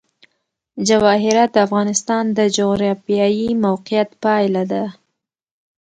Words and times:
جواهرات 0.87 1.49
د 1.53 1.57
افغانستان 1.67 2.23
د 2.37 2.39
جغرافیایي 2.57 3.49
موقیعت 3.65 4.09
پایله 4.23 4.63
ده. 4.71 4.83